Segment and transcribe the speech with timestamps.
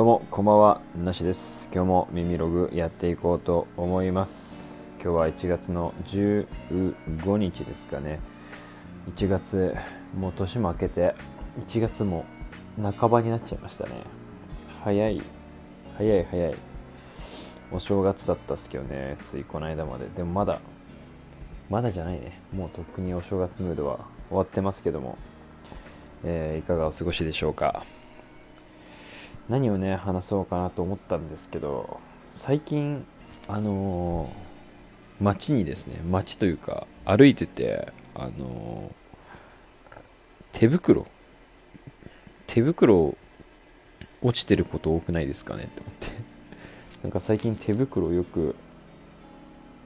[0.00, 1.68] どうもこんばんはなしです。
[1.70, 4.72] 今日も耳ログやっていこうと思います。
[4.94, 8.18] 今日は1月の15日ですかね。
[9.14, 9.76] 1月
[10.16, 11.14] もう年も明けて
[11.66, 12.24] 1月も
[12.80, 13.90] 半ばになっちゃいましたね。
[14.82, 15.22] 早い
[15.98, 16.54] 早い早い。
[17.70, 20.06] お正月だったっすけどねついこの間まで。
[20.06, 20.62] でもまだ
[21.68, 22.40] まだじゃないね。
[22.54, 23.98] もうとっくにお正月ムードは
[24.30, 25.18] 終わってますけども、
[26.24, 27.82] えー、いかがお過ごしでしょうか。
[29.50, 31.98] 何をね話そうかなと思ったんですけど
[32.30, 33.04] 最近
[33.48, 39.98] あのー、街にですね街というか歩いててあのー、
[40.52, 41.04] 手袋
[42.46, 43.16] 手袋
[44.22, 46.08] 落ちてること多くないですかねって思って。
[47.02, 48.54] なんか最近手袋よく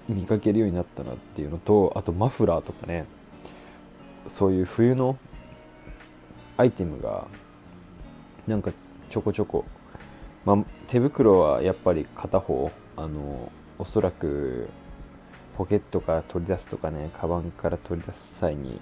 [0.08, 3.06] 見かけるようになったなっていうのとあとマフラーとかね。
[4.26, 5.16] そういう冬の
[6.56, 7.26] アイテムが
[8.46, 8.72] なんか
[9.14, 9.64] ちょこちょこ、
[10.44, 10.56] まあ、
[10.88, 12.72] 手袋はやっぱり片方。
[12.96, 14.68] あのおそらく
[15.56, 18.80] ポケットから取り出すとかねカバンから取り出す際に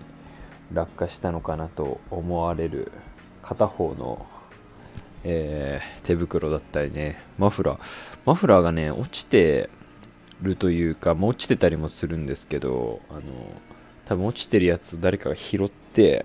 [0.72, 2.92] 落下したのかなと思われる
[3.42, 4.26] 片方の、
[5.24, 7.22] えー、手袋だったりね。
[7.36, 7.80] マフラー。
[8.24, 9.68] マフラーがね落ちて
[10.40, 13.20] るというか、まあ、落ちてたりもするんですけどあの
[14.06, 16.24] 多分落ちてるやつを誰かが拾って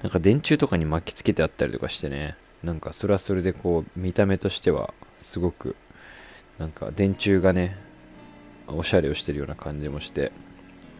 [0.00, 2.36] なんか電柱とかに巻きつけてあったりとかしてね。
[2.64, 5.76] なんかそれはそれでこう見た目としてはすごく
[6.58, 7.76] なんか電柱がね
[8.66, 10.32] おしゃれをしてるような感じもして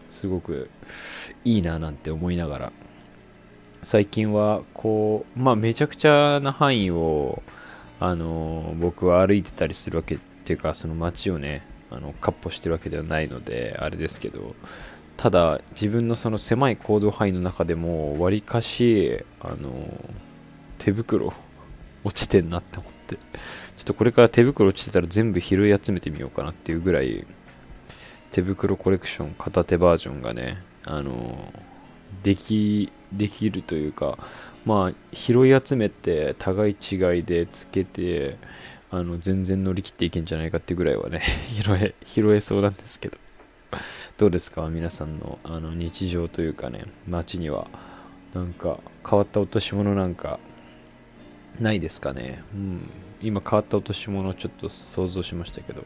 [0.09, 0.69] すごく
[1.43, 2.71] いいななんて思いながら。
[3.85, 7.43] 最近はこうまあめちゃくちゃな範囲を
[7.99, 14.55] あの僕は歩いてたりするわけっていうかその街をねあのかっ歩してるわけではないのであれですけど
[15.17, 19.71] ただ自分のその狭い行動範囲の中でもわりかしあの
[20.79, 21.31] 手袋
[22.05, 23.15] 落ちてんなって思って。
[23.15, 27.27] ちょっとこれから手袋落ちてたら全部拾い集めてみようかなっていうぐらい
[28.31, 31.53] 手袋コレクション片手バージョンがねあの
[32.23, 34.17] できできるというか
[34.65, 38.37] まあ拾い集めて互い違いでつけて
[38.91, 41.21] あの全然乗り切っていけんじゃないかっていうぐらいはね
[41.51, 43.17] 拾え拾えそうなんですけど。
[44.17, 44.69] どうですか？
[44.69, 47.67] 皆さんのあの日常というかね街には。
[48.33, 48.79] なんか
[49.09, 50.39] 変わった落とし物なんか
[51.59, 52.43] ないですかね。
[52.53, 52.89] うん。
[53.21, 55.83] 今変わった落とし物をちょっと想像しましたけど、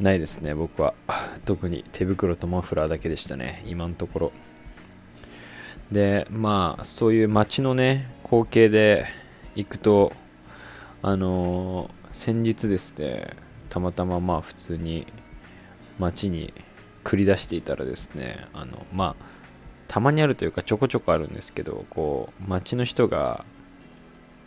[0.00, 0.94] ないですね、僕は。
[1.44, 4.32] 特に手袋とマフラーだけでしたね、今のところ。
[5.90, 9.06] で、まあ、そういう街のね、光景で
[9.54, 10.12] 行くと、
[11.02, 13.36] あのー、先日ですね、
[13.68, 15.06] たまたままあ普通に
[15.98, 16.54] 街に
[17.02, 19.24] 繰り出していたらですね、あの、まあ、
[19.88, 23.44] たまにあるというかちょこちょこあるんですけど、こう、街の人が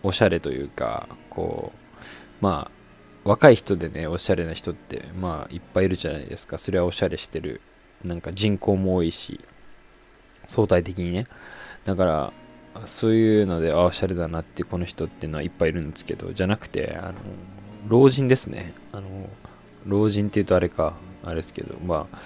[0.07, 1.97] おしゃれというかこう
[2.41, 6.57] まあ若い人でねおしゃれな人ってまあいっぱいいるじゃないですか。
[6.57, 7.61] それはおしゃれしてる。
[8.03, 9.39] なんか人口も多いし
[10.47, 11.27] 相対的にね。
[11.83, 12.33] だから
[12.85, 17.13] そういうのでああおしゃれだなってこの人っていうのはいっぱいいるんですけどじゃなくてあの
[17.87, 18.73] 老人ですね。
[18.91, 19.07] あの
[19.85, 22.17] 老人っていうとあれかあれですけどまあ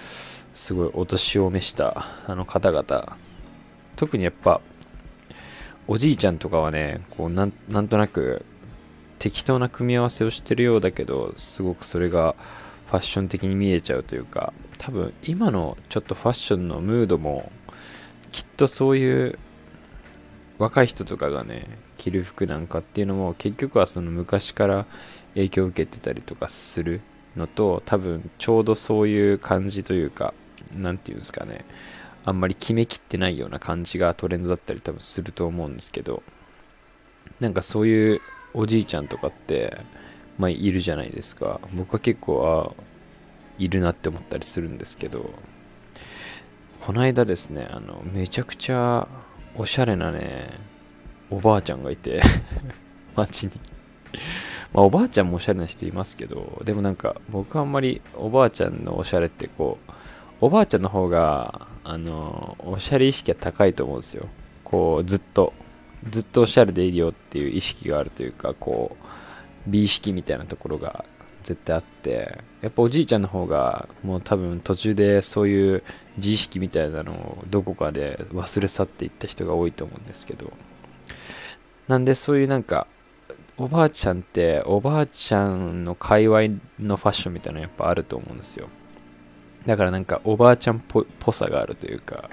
[0.52, 3.16] すごいお年を召したあの方々。
[3.96, 4.60] 特にやっぱ
[5.92, 8.46] おじいちゃんとかはねこうなんなんとなく
[9.18, 12.34] 適当な組み合わせをしてるようだけどすごくそれが
[12.86, 17.52] ファッション的に見えちゃうというか多分今のちょっとファッションのムードも
[18.30, 19.38] きっとそういう
[20.56, 21.66] 若い人とかがね
[21.98, 24.86] 着る服なんかっていうのも結局はその昔から
[25.34, 27.02] 影響を受けてたりとかする
[27.36, 30.32] のと多分ちょうどそういう感じというか
[30.74, 31.66] 何て言うんですかね。
[32.24, 36.22] あんまり決めきってないような感じがトレンドだったり多分すると思うんですけど
[37.40, 38.20] なんかそういう
[38.54, 39.78] おじいちゃんとかって
[40.38, 41.60] まあいるじゃないですか。
[41.74, 42.82] 僕は結構あ
[43.58, 45.30] いるなって思ったりするんですけど
[46.80, 49.06] この間ですねあのめちゃくちゃ
[49.54, 50.50] おしゃれなね
[51.30, 52.22] おばあちゃんがいて
[53.14, 53.52] 街に。
[54.72, 59.92] まあおばあちゃんもおしゃれな人いますけどでもなんか僕あんまりおばあちゃんのおしゃれってこう
[60.42, 64.26] おばあちゃんの方があのおしゃれ意識が高いと思うんですよ。
[64.64, 65.52] こうずっと。
[66.10, 69.06] ずっとおしゃれでいいよっていう意識があるというかこう
[69.68, 71.04] 美意識みたいなところが
[71.44, 72.38] 絶対あって。
[72.60, 75.82] やっぱおじいちゃんの方がもう多分途中でそういう
[76.16, 80.52] 自意識みたいなのをどこかで忘れ去っていった人が多いと思うんですけど。
[81.86, 82.88] なんでそういうなんか
[83.56, 86.40] おばあちゃんっておばあちゃんの界隈
[86.80, 88.66] のファッションみたいなのやっぱあると思うんですよ。
[89.66, 90.80] だからなんかおばあちゃんっ
[91.18, 92.30] ぽさがあるというか、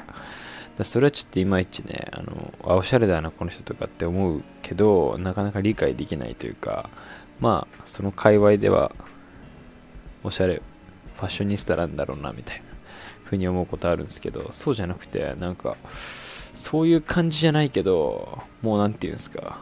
[0.84, 6.90] それはちょっといまいちねあのあおしゃれだなこの人とかって思うけどなかなか理解できないというか
[7.40, 8.94] まあその界隈では
[10.24, 10.62] おしゃれ
[11.18, 12.64] ファッショニスタなんだろうなみたいな
[13.26, 15.76] ふうに思うことあるんですけどそうじゃなくてなんか
[16.54, 19.60] そういう感じじゃないけどもう何て言うんですか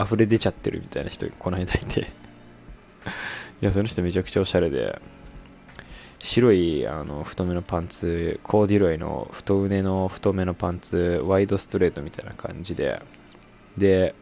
[0.00, 2.12] 溢れ出ちゃってるみたいな人この間いて。
[3.60, 5.00] いやその人めちゃくちゃおしゃれで
[6.18, 13.00] 白いあの太めのパンツコーディロイの太腕の太めのパンツワイドストレートみたいな感じで
[13.76, 14.14] で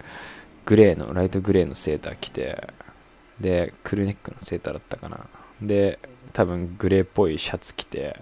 [0.66, 2.68] グレーのライトグレーのセーター着て
[3.40, 5.26] でクルネックのセーターだったかな。
[5.60, 5.98] で
[6.32, 8.16] 多分グレーっぽいシャツ着て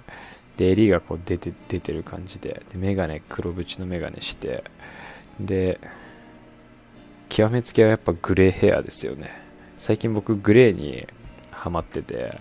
[0.56, 4.62] で襟がこう出て出てる感じででメガネ黒縁のメガネして
[5.40, 5.80] で
[7.28, 9.30] 極めつけはやっぱグレーヘアですよね。
[9.78, 11.08] 最近僕グレーに
[11.50, 12.38] ハマってて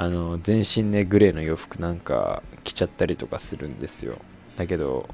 [0.00, 4.16] あの全身ねグレーの洋服なんか着ちゃったりとかするんですよ。
[4.56, 5.06] だけど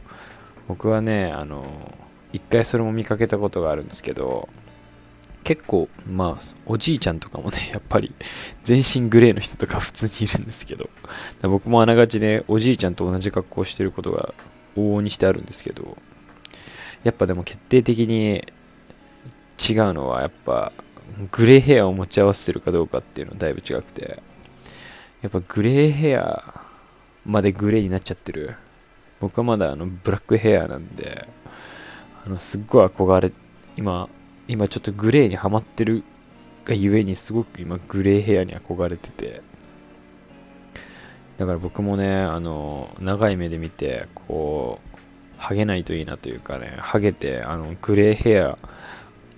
[0.69, 1.93] 僕はねあの
[2.33, 4.49] 一回それも見かけたことがあるんですけど
[5.43, 8.15] 結構まあおじいちゃんとかもね やっぱり
[8.63, 10.89] 全身グレーの人とか普通にいるんですけど。
[11.43, 14.35] 僕もあながちねおじいちゃんと同じ格好してることが
[14.77, 15.97] 往々にしてあるんですけど
[17.03, 18.47] やっぱでも決定的に
[19.59, 20.73] 違うのはやっぱ
[21.33, 24.23] グレーヘアを持ち合わせてるかどうかっていうのはだいぶ違くて。
[25.23, 26.61] やっぱグレーヘア
[27.25, 28.57] までグレーになっちゃってる。
[29.19, 31.27] 僕はまだあのブラックヘアなんで
[32.27, 33.33] あのすっごい憧れ
[33.77, 34.11] 今
[34.47, 36.05] 今ちょっとグレーにはまってる
[36.67, 39.43] がゆえにすごく今グレーヘアに憧れてて。
[41.37, 44.99] だから僕もねあの長い目で見てこう
[45.37, 48.57] ハゲないといいなというかねハゲてあのグレーヘアや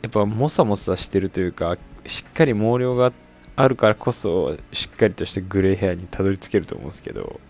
[0.07, 1.77] っぱモサモサしてるというか
[2.07, 3.28] しっかり毛量があって
[3.61, 7.41] あるからこそしっかりとしてグレーヘアにたどり着けると思うんですけど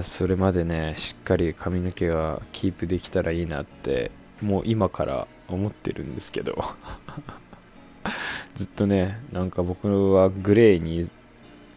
[0.00, 4.10] それまでねしっかり髪の毛がキープできたらいいなって
[4.40, 6.56] もう今から思ってるんですけど
[8.54, 11.06] ずっとねなんか僕はグレーに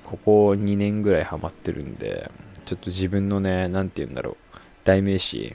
[0.05, 2.31] ここ2年ぐらいハマってるんで
[2.63, 5.53] ちょっと自分のね何て言うんだろう代名詞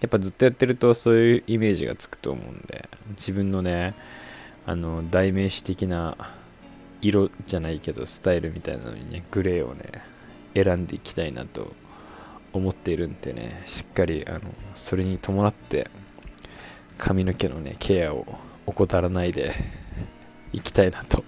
[0.00, 2.86] やっぱずっとやってるとそういうイメージがつくと思うんで
[3.16, 3.94] 自分のね
[4.66, 6.18] あの代名詞的な
[7.08, 9.84] 色じゃないけどスタイルみたいなのにねグレーをね
[10.54, 11.72] 選んでいきたいなと
[12.52, 14.40] 思っているんでねしっかりあの
[14.74, 15.90] それに伴って
[16.96, 18.26] 髪の毛のねケアを
[18.66, 19.52] 怠らないで
[20.52, 21.24] いきたいなと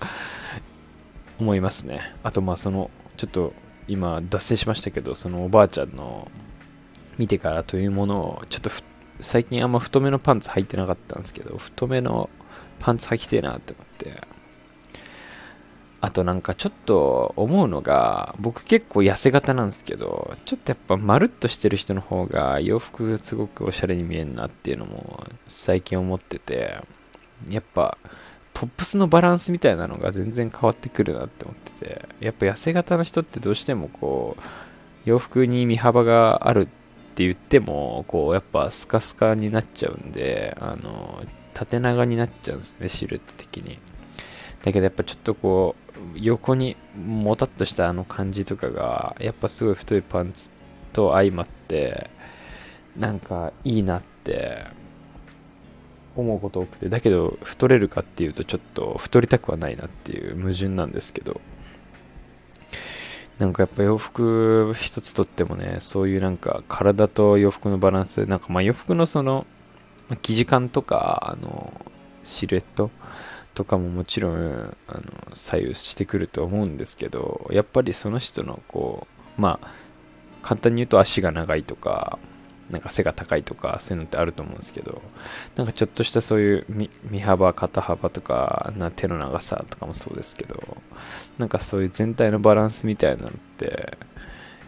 [1.38, 2.00] 思いますね。
[2.22, 3.52] あとまあそのちょっと
[3.86, 6.30] 今脱線しましたけどそのおばあちゃんの
[7.18, 8.70] 見てからというものをちょっと
[9.20, 12.28] 最近あんま太めのパンツ履いてなかったんですけど太めの
[12.80, 14.35] パンツ履きてえなって思って
[16.06, 26.78] あとなんかちょっと思うのが僕結構痩せ型なんですけどちょっとやっぱまるっとしてる人の方が洋服すごくおしゃれに見えるなっていうのも最近思ってて
[27.50, 27.98] やっぱ
[28.54, 34.42] トップスのバランスみたいなのが全然変わってくるなって思っててやっぱ痩せ型の人ってどうしてもこう
[35.06, 36.66] 洋服に身幅があるっ
[37.16, 43.80] て言ってもこうやっぱスカスカになっちゃうんであの縦長になっちゃうんですねシルエット的に。
[44.62, 50.50] だけどやっぱちょっとこう横にもたっとしたあの感じとかがやっぱすごい太いパンツ
[50.92, 52.10] と相まって
[52.96, 54.66] なんかいいなって
[56.16, 56.88] 思うこと多くて。
[56.88, 61.40] だけど太れるかっていうとちょっと太りたくはないなっていう矛盾なんですけど
[63.38, 69.46] なんかやっぱ洋服一つとってもねそういうなんか体と洋服のバランスなんかまあ洋服のその
[70.22, 71.72] 生地感とかあの
[72.24, 72.90] シルエット
[73.56, 79.06] とかももちろんあの左右してくると思うんですけどやっぱりその人のこ
[79.38, 79.68] うまあ
[80.42, 82.18] 簡単に言うと足が長いとか
[82.68, 85.00] なんか背が高いとかそういうのってあると思うんですけど
[85.56, 86.66] なんかちょっとしたそういう
[87.10, 90.76] 身幅肩幅とかな手の長さとかもそうですけど
[91.38, 93.96] なんかそういう全体のバランスみたいなのって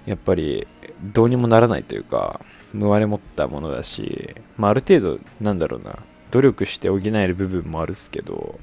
[0.06, 0.66] やっぱり
[1.02, 2.40] どうにもならないというか
[2.72, 5.98] 生まれ持ったものだし、まあ、ある程度なんだろうな
[6.30, 8.58] 努力して補える部分もあるっすけど、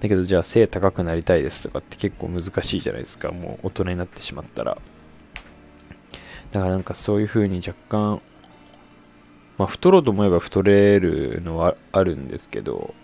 [0.00, 4.78] だけどじゃあ背高くなりたいですとかって結構難しいじゃないですか、もう大人になってしまったら。
[6.52, 8.22] だからなんかそういう風に若干、
[9.58, 12.94] まあ太ろうと思えば太れるのはあるんですけど、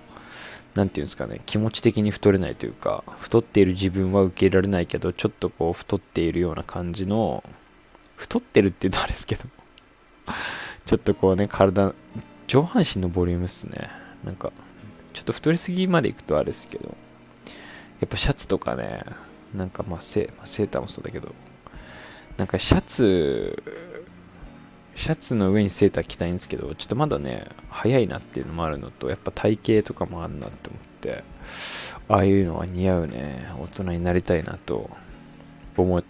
[0.74, 7.42] 何て言うんですかね、気持ち的に太れないというか、太っている自分は受け入れられないけど、ちょっとこう太っているような感じの、
[8.16, 9.44] 太ってるって言うとあれですけど
[10.84, 11.94] ちょっとこうね、体、
[12.46, 13.90] 上半身のボリュームっすね。
[14.24, 14.52] なんか、
[15.12, 16.96] ちょっと太りすぎまでいくとあれですけど、
[18.00, 19.04] やっぱシャツとかね、
[19.54, 21.34] なんかまあセ,、まあ、セーターもそうだけど、
[22.36, 23.62] なんかシャツ
[25.00, 31.24] シャツの上にセーター着たいんですけどちょっとまだね早いなっていうのもあるのとやっぱ体型とかもあるなって思って
[32.08, 34.90] ああいうのは似合うね大人になりたいなと
[35.76, 36.02] 思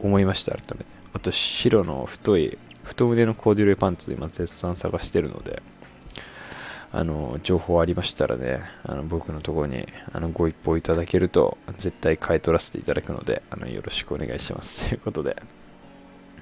[0.00, 0.86] 思いました改めて。
[1.14, 5.62] あと白の太い太腕のコーデュロイパンツ今絶賛探してるので
[6.92, 14.88] あの情報ありましたらねあの僕のところにあのご一報いただけると絶対買い取らせていただくのであのよろしくお願いします。
[14.88, 15.42] ということで。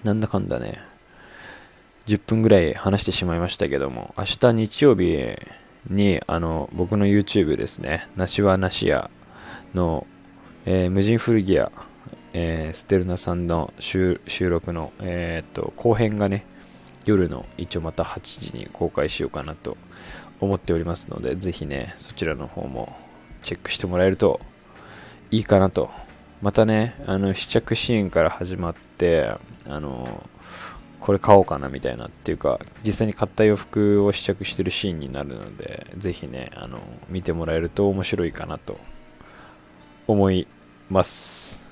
[0.04, 0.78] なんだかんだね
[2.06, 5.36] 10分ぐらい話してしまいましたけども明日日曜日
[5.88, 9.10] にあの僕の YouTube ですね梨は梨屋
[9.74, 10.06] の、
[10.64, 11.70] えー、無人古着屋、
[12.32, 16.46] えー、ステルナさんの収録の、えー、っと後編がね
[17.04, 19.76] 夜の一応また8時に公開しようかなと
[20.40, 22.96] 思っておりますので、ぜひね、そちらの方も
[23.42, 24.40] チェックしてもらえると
[25.30, 25.90] いいかなと。
[26.42, 29.34] またね、あの試着シーンから始まって、
[29.66, 30.26] あの、
[30.98, 36.78] これ買おうかなみたいなっていうか、実際に買った洋服を試着してるシーンになるので、ぜひね、あの、
[37.08, 38.78] 見てもらえると面白いかなと
[40.06, 40.46] 思い
[40.88, 41.70] ます。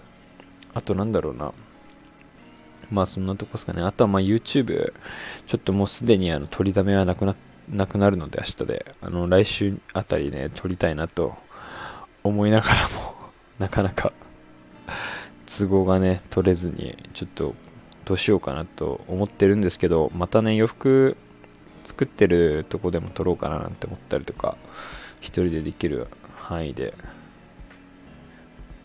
[0.74, 1.52] あとなんだろうな。
[2.90, 3.82] まあそんなとこですかね。
[3.82, 4.92] あとはま YouTube、
[5.46, 11.36] ちょっともうすでにあの取りだめはなくなってなくなるので明日で、あの、来週あたりね、撮りたいなと
[12.24, 13.14] 思いながらも
[13.58, 14.12] なかなか
[15.46, 17.54] 都合がね、取れずに、ちょっと
[18.04, 21.16] どうしようかなと思ってるんですけど、またね、洋服
[21.84, 24.56] 作ってるとこでも撮ろうかななんて思ったりとか、
[25.20, 26.06] 一人でできる
[26.36, 26.94] 範囲で。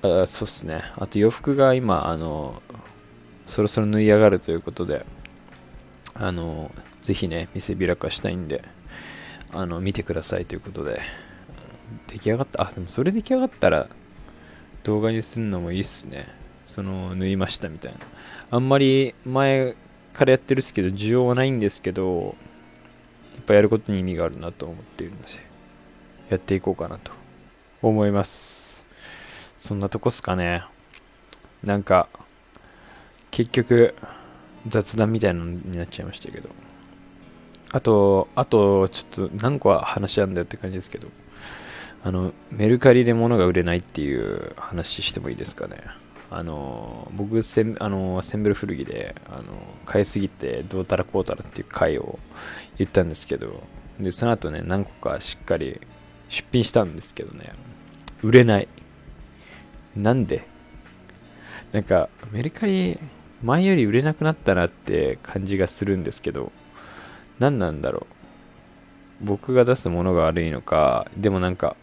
[0.01, 0.83] あそうっすね。
[0.97, 2.61] あと洋服が今、あの、
[3.45, 5.05] そろそろ縫い上がるということで、
[6.13, 6.71] あの、
[7.01, 8.63] ぜひね、見せびらかしたいんで、
[9.53, 11.01] あの、見てくださいということで、
[12.07, 13.87] 出来上がった、あ、でもそれ出来上がったら
[14.83, 16.27] 動画にするのもいいっすね。
[16.65, 17.99] その、縫いましたみたいな。
[18.51, 19.75] あんまり前
[20.13, 22.35] からやってるっすけど、需要はないんですけど、
[23.35, 25.27] やっぱやることに意味があるなと思っているので、
[26.29, 27.11] やっていこうかなと
[27.81, 28.85] 思います。
[29.59, 30.63] そんなとこっすかね。
[31.63, 32.09] なんか、
[33.31, 33.95] 結局、
[34.67, 36.49] 雑談みたいなのになっちゃいましたけど。
[37.73, 41.09] あと、あと、ちょっと何個は話あんだよって感じですけど、
[42.03, 45.77] あの、メルカリで物が売れないっていう話してもいいですかね。
[46.29, 49.43] あの、僕、センあのセンベル古着で、あの、
[49.85, 52.19] 買いすぎてどうたらこうたらっていう回を
[52.77, 53.63] 言ったんですけど、
[53.99, 55.81] で、その後ね、何個かしっかり
[56.29, 57.53] 出品したんですけどね、
[58.21, 58.67] 売れない。
[59.95, 60.45] なんで？
[61.71, 62.99] なんか、メルカリ、
[63.43, 66.51] 前より売れなくなったなって感じがするんですけど、
[67.43, 68.07] 何なんだろ
[69.21, 69.25] う。
[69.25, 71.75] 僕が出すものが悪いのかでもなんか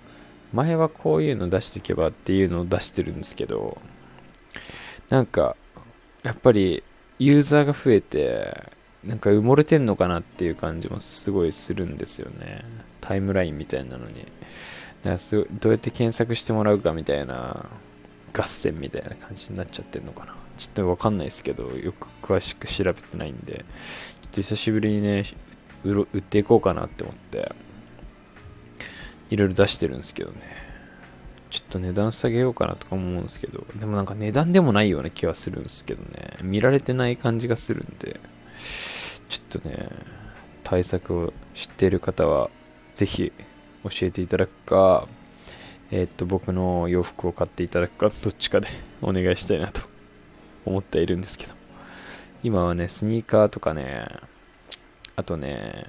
[0.55, 3.79] 前はこういうの出しておけばっていうのを出してるんですけど
[5.11, 5.57] なんか
[6.23, 6.83] やっぱり
[7.19, 8.71] ユーザーが増えて
[9.05, 12.65] なんか埋もれてんのかなっていう感じもすごいするんですよね。
[13.01, 14.27] タイムラインみたいなのに。
[15.03, 17.67] だからどうやって検索してもらうかみたいな
[18.35, 20.35] 合戦みたいな感じになっちゃってんのかな。
[20.59, 23.65] ちょっとわかんないですけどよく詳しく調べてないんで。
[24.23, 25.25] ちょっと久しぶりにね
[25.85, 27.53] 売っていこうかなって思って
[29.31, 30.61] いろいろ出してるんですけどね。
[31.51, 36.37] ちょっと値段下げようかなとか思うんですけどでもなんか値段でもないような気はするんですけどね。
[36.43, 38.21] 見られてない感じがするんで
[39.29, 39.89] ちょっとね
[40.63, 42.51] 対策を知っている方は
[42.95, 43.33] ぜひ
[43.83, 45.09] 教えていただくか
[45.91, 48.69] えー、っと僕の洋服を買っていただくかどっちかで
[49.03, 49.83] お願いしたいなと
[50.65, 51.61] 思っているんですけど。
[52.43, 54.07] 今はね、スニーカーとかね、
[55.17, 55.87] あとね、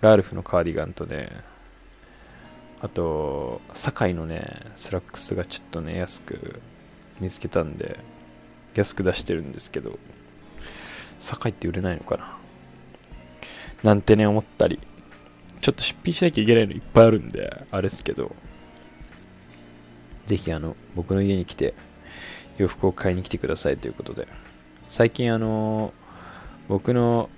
[0.00, 1.30] ラルフのカーディガンとね、
[2.80, 6.60] あと、 sacaiのね、スラックスがちょっとね、安く
[7.20, 7.98] 見つけたんで、
[8.74, 9.98] 安く出してるんですけど、
[11.18, 12.36] sacaiって売れないのかな。
[13.82, 14.80] なんてね、思ったり、
[15.60, 18.34] ちょっと出品しなきゃいけないのいっぱいあるんで、あれですけど、
[20.26, 21.74] ぜひあの、僕の家に来て、
[22.58, 24.28] 洋服を買いに来てくださいということで、
[24.88, 25.94] 最近あの
[26.68, 27.30] 僕の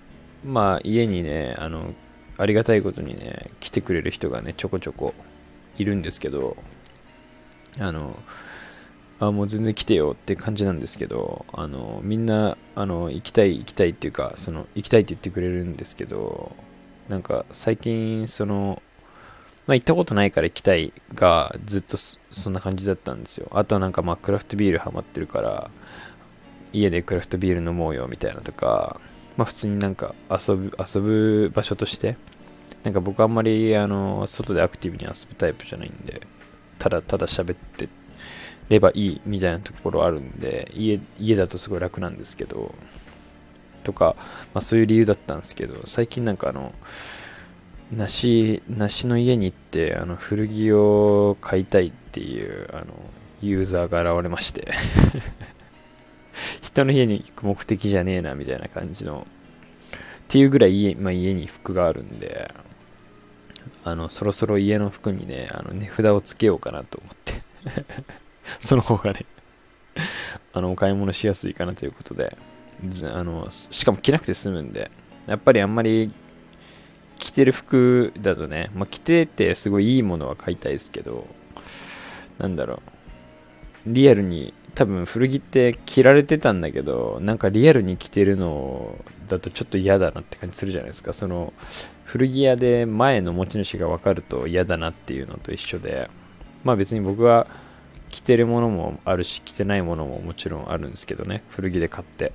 [0.44, 1.94] まあ家にねあの
[2.36, 5.14] ありがたいことにね来てくれる人がねちょこちょこ
[5.78, 6.56] いるんですけど
[7.78, 8.16] あの
[9.20, 16.54] あもう全然来てよって感じなんですけどあのみんなあの行きたい行きたいっていうかその行きたいって言ってくれるんですけど
[17.08, 18.82] なんか最近その
[19.66, 23.48] まあ行ったことないから行きたいがずっとそんな感じだったんですよ。
[23.52, 25.70] あとはなんかまあクラフトビールハマってるから
[26.72, 29.00] 家でクラフトビール飲もうよみたいなとか、
[29.36, 32.16] まあ普通になんか遊ぶ、遊ぶ場所として、
[32.82, 36.20] なんか僕あんまりあの、外でアクティブに遊ぶタイプじゃないんで、
[36.78, 37.88] ただただ喋って
[38.68, 42.74] ればいいみたいなところあるんで、家、家だとすごい楽なんですけど、
[43.84, 44.16] とか、
[44.52, 46.72] まあ、そういう理由だったんですけど最近なんかあの
[47.92, 52.86] 梨梨の家に行ってあの古着を買いたいっていうあの
[53.42, 54.72] ユーザーが現れまして。
[56.62, 59.26] 人の家に行く目的じゃねえなみたいな感じの。
[59.26, 62.52] っていうぐらい家,、まあ、家に服があるんで
[63.84, 67.42] あのそろそろ家の服にねあの値札をつけようかなと思って。
[68.60, 69.26] その方がね
[70.52, 72.36] あのお買い物しやすいかなということで。
[73.14, 74.90] あのしかも着なくて済むんで。
[75.26, 76.12] やっぱりあんまり
[77.18, 81.26] 着てる服だとね、まあ、着ててすごいいいものは買いたいですけど
[82.38, 82.80] なんだろう。
[83.86, 91.12] リアルに多分古着って着られてたんだけどなんかリアルに着てるのだとちょっと嫌だなって感じするじゃないですか。
[91.12, 91.52] その
[92.04, 96.11] 古着屋で前の持ち主が分かると嫌だなっていうのと一緒で。
[96.64, 97.47] まあ別に僕は
[98.09, 101.43] 着てるものもあるし着てないものももちろんあるんですけどね。
[101.49, 102.33] 古着で買って。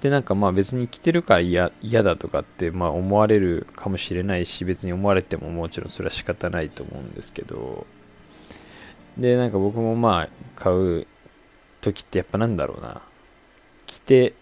[0.00, 1.70] でなんかまあ別に着てるから嫌
[2.02, 7.86] だとかってまあ思われるかもしれないし別に思われてももちろんそれは仕方ないと思うんですけど。
[9.18, 11.06] でなんか僕もまあ買う
[11.80, 13.02] 時ってやっぱなんだろうな。
[13.86, 14.34] 着て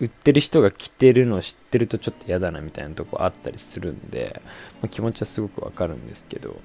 [0.00, 4.40] 売ってる人が着てるのを知ってるとちょっと嫌だなみたいなとこあったりするんで、
[4.80, 6.56] まあ、気持ちはすごくわかるんですけど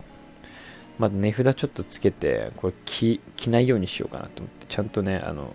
[0.98, 5.54] まあ、値札ちょっとつけてこれ着着ないようにしようかなと思ってちゃんとねあの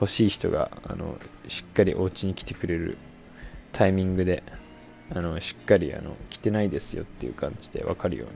[0.00, 2.98] 欲しい人があのしっかりお家に来てくれる
[3.72, 4.42] タイミングで
[5.14, 8.34] あのしっかりあの着てないですよっていう感じで分かるように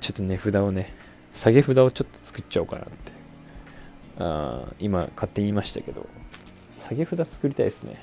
[0.00, 0.94] ちょっと値札をね
[1.36, 3.12] 下げ札をちょっと作っちゃおうかなって。
[4.18, 6.08] あ今勝手に言いましたけど。
[6.78, 7.94] 下げ札作りたいですね。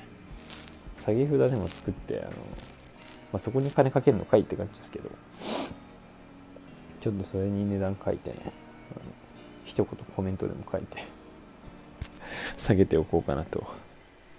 [1.00, 2.36] 下げ札でも作ってあの、ま
[3.34, 5.10] あ、そこに金かけるのかいって感じですけど。
[7.00, 8.36] ちょっとそれに値段書いてね
[9.66, 11.04] 一言コメントでも書いて
[12.56, 13.66] 下げておこうかなと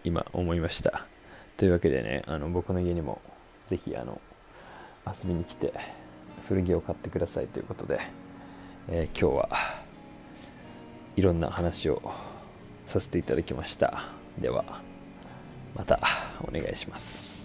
[0.04, 1.06] 今思いました。
[1.58, 3.22] というわけでねあの僕の家にも
[3.68, 4.20] ぜひあの
[5.06, 5.74] 遊びに来て
[6.48, 8.00] 古着を買ってくださいということで、
[8.88, 9.50] えー、今日は
[11.16, 12.02] いろんな話を
[12.86, 14.04] させていただきました。
[14.38, 14.82] では
[15.76, 16.00] また
[16.42, 17.45] お願いします。